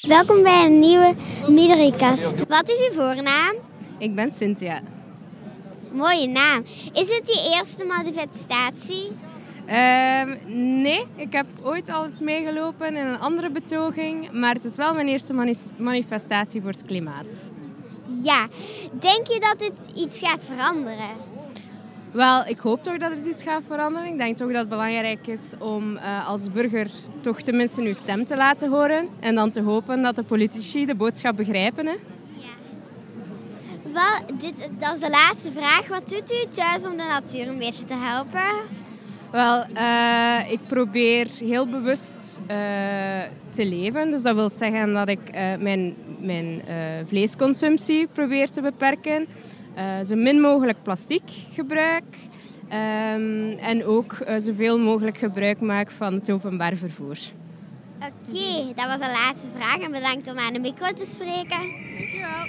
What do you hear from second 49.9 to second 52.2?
zo min mogelijk plastic gebruik.